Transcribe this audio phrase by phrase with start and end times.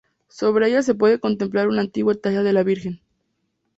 [0.29, 3.01] Sobre ella se puede contemplar una antigua talla de la Virgen.